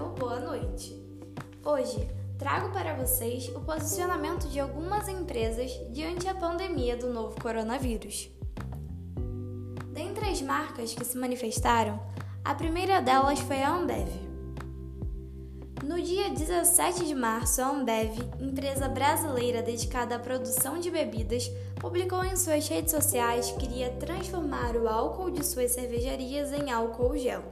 ou 0.00 0.10
boa 0.10 0.38
noite. 0.38 0.94
Hoje 1.64 2.08
trago 2.38 2.70
para 2.70 2.94
vocês 2.94 3.48
o 3.48 3.60
posicionamento 3.60 4.48
de 4.48 4.60
algumas 4.60 5.08
empresas 5.08 5.72
diante 5.90 6.26
da 6.26 6.34
pandemia 6.34 6.96
do 6.96 7.12
novo 7.12 7.40
coronavírus. 7.40 8.30
Dentre 9.92 10.28
as 10.28 10.40
marcas 10.40 10.94
que 10.94 11.04
se 11.04 11.18
manifestaram, 11.18 12.00
a 12.44 12.54
primeira 12.54 13.00
delas 13.00 13.40
foi 13.40 13.62
a 13.62 13.74
Ambev. 13.74 14.08
No 15.84 16.00
dia 16.00 16.30
17 16.30 17.04
de 17.04 17.14
março, 17.14 17.60
a 17.60 17.68
Ambev, 17.68 18.18
empresa 18.40 18.88
brasileira 18.88 19.62
dedicada 19.62 20.16
à 20.16 20.18
produção 20.18 20.78
de 20.78 20.90
bebidas, 20.90 21.50
publicou 21.80 22.24
em 22.24 22.36
suas 22.36 22.68
redes 22.68 22.92
sociais 22.92 23.50
que 23.52 23.64
iria 23.66 23.90
transformar 23.92 24.76
o 24.76 24.88
álcool 24.88 25.30
de 25.30 25.44
suas 25.44 25.72
cervejarias 25.72 26.52
em 26.52 26.70
álcool 26.70 27.16
gel, 27.16 27.42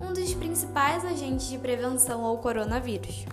um 0.00 0.12
dos 0.12 0.32
principais 0.34 1.04
agentes 1.04 1.48
de 1.48 1.58
prevenção 1.58 2.24
ao 2.24 2.38
coronavírus. 2.38 3.24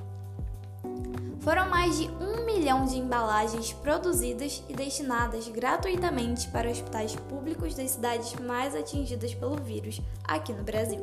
Foram 1.39 1.69
mais 1.69 1.97
de 1.99 2.07
um 2.07 2.43
milhão 2.43 2.85
de 2.85 2.97
embalagens 2.97 3.71
produzidas 3.71 4.63
e 4.67 4.73
destinadas 4.73 5.47
gratuitamente 5.47 6.47
para 6.47 6.69
hospitais 6.69 7.15
públicos 7.15 7.75
das 7.75 7.91
cidades 7.91 8.33
mais 8.39 8.75
atingidas 8.75 9.33
pelo 9.35 9.55
vírus 9.55 10.01
aqui 10.23 10.51
no 10.51 10.63
Brasil. 10.63 10.99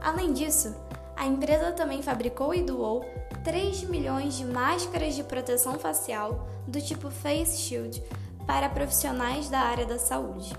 Além 0.00 0.32
disso, 0.32 0.74
a 1.16 1.24
empresa 1.24 1.70
também 1.70 2.02
fabricou 2.02 2.52
e 2.52 2.62
doou 2.62 3.04
3 3.44 3.84
milhões 3.84 4.34
de 4.34 4.44
máscaras 4.44 5.14
de 5.14 5.22
proteção 5.22 5.78
facial 5.78 6.48
do 6.66 6.80
tipo 6.80 7.08
Face 7.08 7.58
Shield 7.58 8.02
para 8.44 8.68
profissionais 8.68 9.48
da 9.48 9.60
área 9.60 9.86
da 9.86 9.98
saúde. 10.00 10.52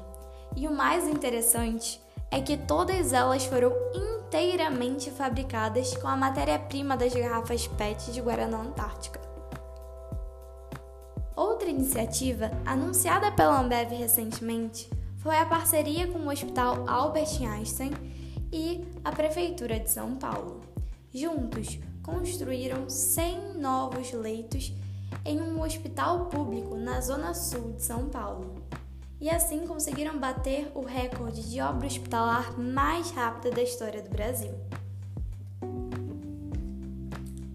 E 0.55 0.67
o 0.67 0.73
mais 0.73 1.05
interessante 1.05 1.99
é 2.33 2.41
que 2.41 2.57
todas 2.57 3.13
elas 3.13 3.45
foram 3.45 3.71
inteiramente 3.93 5.11
fabricadas 5.11 5.95
com 5.97 6.07
a 6.07 6.17
matéria-prima 6.17 6.97
das 6.97 7.13
garrafas 7.13 7.67
PET 7.67 8.11
de 8.11 8.19
Guaraná 8.19 8.57
Antártica. 8.57 9.21
Outra 11.35 11.69
iniciativa, 11.69 12.49
anunciada 12.65 13.31
pela 13.31 13.59
Ambev 13.59 13.93
recentemente, 13.93 14.89
foi 15.17 15.37
a 15.37 15.45
parceria 15.45 16.07
com 16.07 16.19
o 16.19 16.31
Hospital 16.31 16.89
Albert 16.89 17.39
Einstein 17.39 17.91
e 18.51 18.83
a 19.03 19.11
Prefeitura 19.11 19.79
de 19.79 19.91
São 19.91 20.15
Paulo. 20.15 20.61
Juntos, 21.13 21.77
construíram 22.01 22.89
100 22.89 23.59
novos 23.59 24.11
leitos 24.11 24.73
em 25.23 25.39
um 25.39 25.61
hospital 25.61 26.25
público 26.25 26.75
na 26.75 26.99
zona 26.99 27.35
sul 27.35 27.73
de 27.73 27.83
São 27.83 28.09
Paulo. 28.09 28.62
E 29.23 29.29
assim 29.29 29.65
conseguiram 29.65 30.19
bater 30.19 30.69
o 30.75 30.81
recorde 30.81 31.49
de 31.49 31.61
obra 31.61 31.87
hospitalar 31.87 32.59
mais 32.59 33.09
rápida 33.11 33.51
da 33.51 33.61
história 33.61 34.01
do 34.01 34.09
Brasil. 34.09 34.51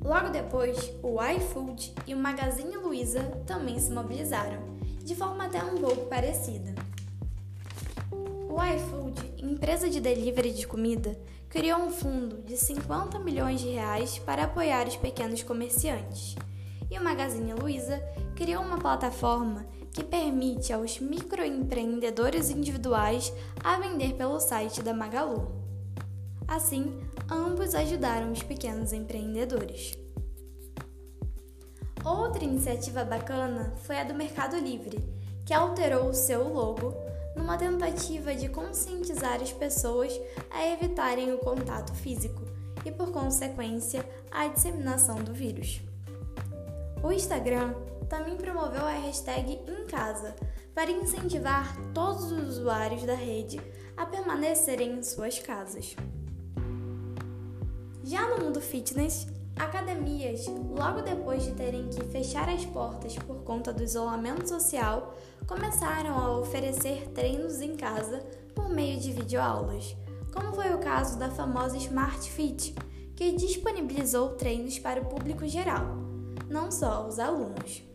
Logo 0.03 0.31
depois, 0.31 0.91
o 1.03 1.23
iFood 1.23 1.93
e 2.07 2.15
o 2.15 2.19
Magazine 2.19 2.75
Luiza 2.75 3.23
também 3.47 3.79
se 3.79 3.93
mobilizaram, 3.93 4.63
de 5.05 5.15
forma 5.15 5.45
até 5.45 5.63
um 5.63 5.77
pouco 5.77 6.07
parecida. 6.07 6.75
O 8.11 8.65
iFood, 8.65 9.35
empresa 9.37 9.91
de 9.91 10.01
delivery 10.01 10.53
de 10.53 10.67
comida, 10.67 11.21
criou 11.51 11.81
um 11.81 11.91
fundo 11.91 12.41
de 12.47 12.57
50 12.57 13.19
milhões 13.19 13.61
de 13.61 13.69
reais 13.69 14.19
para 14.19 14.45
apoiar 14.45 14.89
os 14.89 14.97
pequenos 14.97 15.43
comerciantes. 15.43 16.35
E 16.91 16.99
o 16.99 17.05
Magazine 17.05 17.53
Luiza 17.53 18.03
criou 18.35 18.63
uma 18.63 18.79
plataforma 18.79 19.67
que 19.99 20.05
permite 20.05 20.73
aos 20.73 21.01
microempreendedores 21.01 22.51
individuais 22.51 23.33
a 23.65 23.81
vender 23.81 24.15
pelo 24.15 24.39
site 24.39 24.81
da 24.81 24.95
Magalu. 24.95 25.51
Assim, 26.47 27.01
ambos 27.29 27.75
ajudaram 27.75 28.31
os 28.31 28.41
pequenos 28.41 28.93
empreendedores. 28.93 29.99
Outra 32.05 32.45
iniciativa 32.45 33.03
bacana 33.03 33.75
foi 33.79 33.99
a 33.99 34.05
do 34.05 34.15
Mercado 34.15 34.57
Livre, 34.57 35.05
que 35.45 35.53
alterou 35.53 36.11
o 36.11 36.15
seu 36.15 36.47
logo 36.47 36.95
numa 37.37 37.59
tentativa 37.59 38.37
de 38.37 38.49
conscientizar 38.49 39.43
as 39.43 39.53
pessoas 39.53 40.13
a 40.49 40.65
evitarem 40.65 41.33
o 41.35 41.39
contato 41.39 41.93
físico 41.93 42.45
e, 42.85 42.93
por 42.93 43.11
consequência, 43.11 44.09
a 44.31 44.47
disseminação 44.47 45.17
do 45.17 45.35
vírus. 45.35 45.81
O 47.03 47.11
Instagram 47.11 47.75
também 48.09 48.37
promoveu 48.37 48.85
a 48.85 48.93
hashtag 48.93 49.61
em 49.67 49.87
casa 49.87 50.35
para 50.75 50.91
incentivar 50.91 51.77
todos 51.93 52.31
os 52.31 52.59
usuários 52.59 53.05
da 53.05 53.15
rede 53.15 53.61
a 53.97 54.07
permanecerem 54.07 54.99
em 54.99 55.03
suas 55.03 55.39
casas. 55.39 55.97
Já 58.05 58.29
no 58.29 58.45
mundo 58.45 58.61
fitness, 58.61 59.27
academias, 59.57 60.47
logo 60.47 61.03
depois 61.03 61.43
de 61.45 61.53
terem 61.53 61.89
que 61.89 62.05
fechar 62.05 62.49
as 62.49 62.65
portas 62.65 63.17
por 63.17 63.43
conta 63.43 63.73
do 63.73 63.83
isolamento 63.83 64.49
social, 64.49 65.15
começaram 65.47 66.17
a 66.17 66.39
oferecer 66.39 67.09
treinos 67.09 67.61
em 67.61 67.77
casa 67.77 68.21
por 68.55 68.69
meio 68.69 68.99
de 68.99 69.13
videoaulas, 69.13 69.97
como 70.33 70.55
foi 70.55 70.73
o 70.73 70.79
caso 70.79 71.19
da 71.19 71.29
famosa 71.29 71.77
Smart 71.77 72.31
Fit, 72.31 72.75
que 73.17 73.33
disponibilizou 73.33 74.37
treinos 74.37 74.79
para 74.79 75.03
o 75.03 75.07
público 75.07 75.47
geral, 75.49 75.87
não 76.49 76.71
só 76.71 77.07
os 77.07 77.19
alunos. 77.19 77.88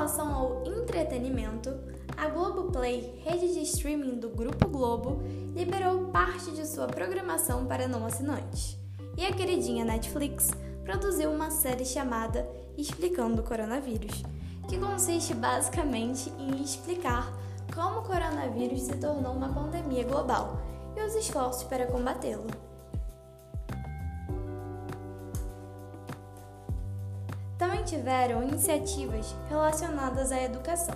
Relação 0.00 0.34
ao 0.34 0.64
entretenimento, 0.64 1.78
a 2.16 2.26
Globoplay, 2.26 3.20
rede 3.22 3.52
de 3.52 3.60
streaming 3.60 4.18
do 4.18 4.30
Grupo 4.30 4.66
Globo, 4.66 5.20
liberou 5.54 6.06
parte 6.06 6.52
de 6.52 6.66
sua 6.66 6.86
programação 6.86 7.66
para 7.66 7.86
não 7.86 8.06
assinantes. 8.06 8.78
E 9.18 9.26
a 9.26 9.30
queridinha 9.30 9.84
Netflix 9.84 10.48
produziu 10.84 11.30
uma 11.30 11.50
série 11.50 11.84
chamada 11.84 12.48
Explicando 12.78 13.42
o 13.42 13.44
Coronavírus, 13.44 14.22
que 14.70 14.78
consiste 14.78 15.34
basicamente 15.34 16.32
em 16.38 16.62
explicar 16.62 17.30
como 17.74 17.98
o 17.98 18.02
coronavírus 18.02 18.80
se 18.80 18.96
tornou 18.96 19.34
uma 19.34 19.52
pandemia 19.52 20.04
global 20.04 20.62
e 20.96 21.02
os 21.02 21.14
esforços 21.14 21.64
para 21.64 21.84
combatê-lo. 21.84 22.69
Tiveram 27.90 28.44
iniciativas 28.44 29.34
relacionadas 29.48 30.30
à 30.30 30.40
educação. 30.40 30.94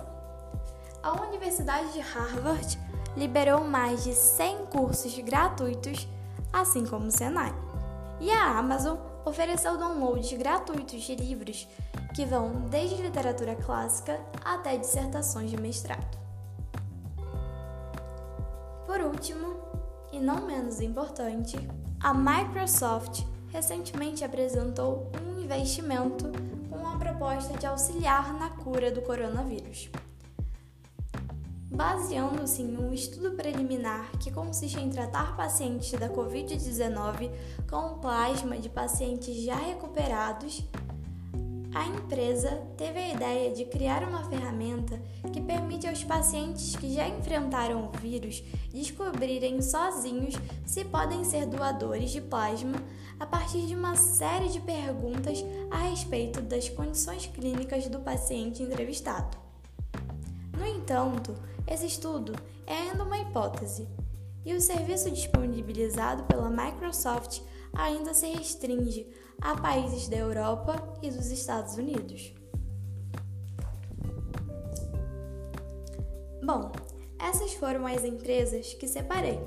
A 1.03 1.11
Universidade 1.23 1.91
de 1.91 1.99
Harvard 1.99 2.79
liberou 3.17 3.65
mais 3.65 4.05
de 4.05 4.13
100 4.13 4.67
cursos 4.67 5.13
gratuitos, 5.19 6.07
assim 6.53 6.85
como 6.85 7.07
o 7.07 7.11
Senai. 7.11 7.53
E 8.21 8.31
a 8.31 8.57
Amazon 8.57 8.95
ofereceu 9.25 9.77
downloads 9.77 10.31
gratuitos 10.37 11.01
de 11.01 11.15
livros 11.15 11.67
que 12.13 12.25
vão 12.25 12.61
desde 12.69 13.01
literatura 13.01 13.55
clássica 13.55 14.17
até 14.45 14.77
dissertações 14.77 15.51
de 15.51 15.57
mestrado. 15.57 16.17
Por 18.87 19.01
último, 19.01 19.57
e 20.13 20.19
não 20.21 20.45
menos 20.45 20.79
importante, 20.79 21.57
a 21.99 22.13
Microsoft 22.13 23.25
recentemente 23.51 24.23
apresentou 24.23 25.11
um 25.21 25.41
investimento 25.41 26.54
proposta 27.15 27.57
de 27.57 27.65
auxiliar 27.65 28.33
na 28.33 28.49
cura 28.49 28.91
do 28.91 29.01
coronavírus. 29.01 29.89
Baseando-se 31.71 32.61
em 32.61 32.77
um 32.77 32.93
estudo 32.93 33.31
preliminar 33.31 34.11
que 34.19 34.31
consiste 34.31 34.79
em 34.79 34.89
tratar 34.89 35.35
pacientes 35.35 35.91
da 35.93 36.09
Covid-19 36.09 37.31
com 37.69 37.99
plasma 37.99 38.57
de 38.57 38.69
pacientes 38.69 39.35
já 39.43 39.55
recuperados, 39.55 40.61
a 41.75 41.85
empresa 41.87 42.51
teve 42.77 42.97
a 42.97 43.13
ideia 43.13 43.53
de 43.53 43.65
criar 43.65 44.01
uma 44.07 44.23
ferramenta 44.29 44.97
que 45.33 45.41
permite 45.41 45.85
aos 45.85 46.05
pacientes 46.05 46.73
que 46.73 46.93
já 46.93 47.05
enfrentaram 47.05 47.89
o 47.89 47.97
vírus 47.99 48.41
descobrirem 48.73 49.61
sozinhos 49.61 50.35
se 50.65 50.85
podem 50.85 51.25
ser 51.25 51.45
doadores 51.45 52.11
de 52.11 52.21
plasma 52.21 52.81
a 53.19 53.25
partir 53.25 53.67
de 53.67 53.75
uma 53.75 53.93
série 53.97 54.47
de 54.47 54.61
perguntas 54.61 55.43
a 55.69 55.89
respeito 55.89 56.41
das 56.41 56.69
condições 56.69 57.27
clínicas 57.27 57.89
do 57.89 57.99
paciente 57.99 58.63
entrevistado. 58.63 59.37
No 60.57 60.65
entanto, 60.65 61.35
esse 61.67 61.87
estudo 61.87 62.33
é 62.65 62.73
ainda 62.73 63.03
uma 63.03 63.19
hipótese, 63.19 63.85
e 64.45 64.53
o 64.53 64.61
serviço 64.61 65.11
disponibilizado 65.11 66.23
pela 66.23 66.49
Microsoft 66.49 67.41
ainda 67.73 68.13
se 68.13 68.27
restringe 68.27 69.05
a 69.41 69.55
países 69.55 70.07
da 70.07 70.17
Europa 70.17 70.75
e 71.01 71.09
dos 71.09 71.31
Estados 71.31 71.75
Unidos. 71.75 72.33
Bom, 76.43 76.71
essas 77.19 77.53
foram 77.53 77.87
as 77.87 78.03
empresas 78.03 78.73
que 78.73 78.87
separei. 78.87 79.39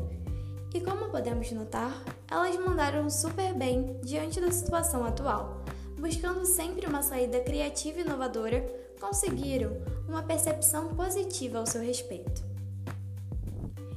E 0.74 0.80
como 0.80 1.10
podemos 1.10 1.50
notar, 1.52 2.02
elas 2.30 2.56
mandaram 2.56 3.08
super 3.08 3.54
bem 3.54 3.98
diante 4.02 4.40
da 4.40 4.50
situação 4.50 5.04
atual, 5.04 5.62
buscando 5.98 6.44
sempre 6.44 6.86
uma 6.86 7.02
saída 7.02 7.40
criativa 7.40 8.00
e 8.00 8.02
inovadora, 8.02 8.66
conseguiram 9.00 9.76
uma 10.08 10.22
percepção 10.22 10.94
positiva 10.94 11.58
ao 11.58 11.66
seu 11.66 11.80
respeito. 11.80 12.44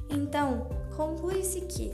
Então, 0.08 0.68
conclui-se 0.96 1.62
que, 1.62 1.92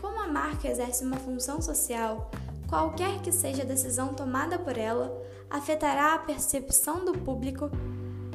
como 0.00 0.14
uma 0.14 0.26
marca 0.26 0.68
exerce 0.68 1.04
uma 1.04 1.16
função 1.16 1.62
social, 1.62 2.30
qualquer 2.68 3.20
que 3.20 3.32
seja 3.32 3.62
a 3.62 3.66
decisão 3.66 4.14
tomada 4.14 4.58
por 4.58 4.76
ela, 4.76 5.12
afetará 5.50 6.14
a 6.14 6.18
percepção 6.18 7.04
do 7.04 7.12
público 7.12 7.70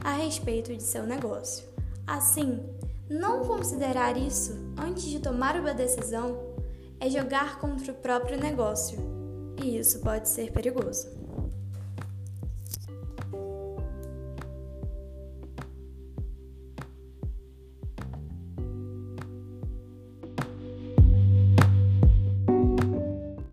a 0.04 0.14
respeito 0.14 0.76
de 0.76 0.84
seu 0.84 1.04
negócio. 1.04 1.68
Assim, 2.08 2.64
não 3.10 3.44
considerar 3.44 4.18
isso 4.18 4.54
antes 4.78 5.04
de 5.04 5.20
tomar 5.20 5.60
uma 5.60 5.74
decisão 5.74 6.40
é 7.00 7.10
jogar 7.10 7.60
contra 7.60 7.92
o 7.92 7.96
próprio 7.96 8.40
negócio, 8.40 9.00
e 9.62 9.78
isso 9.78 10.00
pode 10.00 10.30
ser 10.30 10.52
perigoso. 10.52 11.19